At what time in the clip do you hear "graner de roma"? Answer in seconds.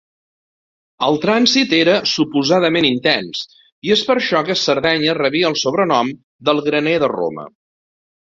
6.71-7.47